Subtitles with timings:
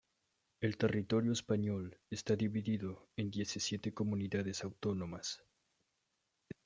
[0.61, 5.43] El territorio español está dividido en diecisiete comunidades autónomas.